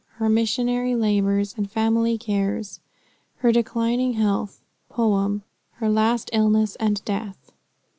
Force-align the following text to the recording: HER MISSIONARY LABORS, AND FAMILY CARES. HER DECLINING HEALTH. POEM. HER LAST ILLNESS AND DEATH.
HER 0.15 0.29
MISSIONARY 0.29 0.95
LABORS, 0.95 1.53
AND 1.57 1.69
FAMILY 1.69 2.17
CARES. 2.17 2.79
HER 3.35 3.51
DECLINING 3.51 4.13
HEALTH. 4.13 4.59
POEM. 4.89 5.43
HER 5.73 5.89
LAST 5.89 6.31
ILLNESS 6.33 6.75
AND 6.77 7.05
DEATH. 7.05 7.51